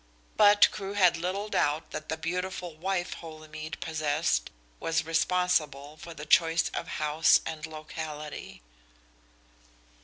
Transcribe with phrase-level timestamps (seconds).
[0.35, 6.25] But Crewe had little doubt that the beautiful wife Holymead possessed was responsible for the
[6.25, 8.63] choice of house and locality.